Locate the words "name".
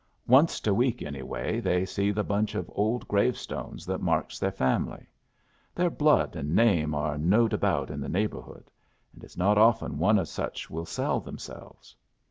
6.55-6.95